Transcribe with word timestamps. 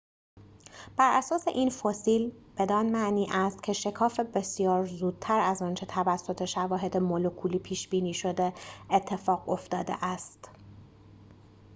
براساس 0.97 1.47
این 1.47 1.69
فسیل 1.69 2.31
بدان 2.57 2.91
معنی 2.91 3.27
است 3.31 3.63
که 3.63 3.73
شکاف 3.73 4.19
بسیار 4.19 4.85
زودتر 4.85 5.39
از 5.39 5.61
آنچه 5.61 5.85
توسط 5.85 6.45
شواهد 6.45 6.97
مولکولی 6.97 7.59
پیش‌بینی 7.59 8.13
شده 8.13 8.53
اتفاق 8.89 9.49
افتاده 9.49 9.97
است 10.05 10.49